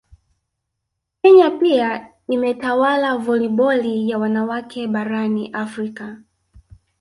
[1.21, 6.21] Kenya pia imetawala voliboli ya wanawake barani Afrika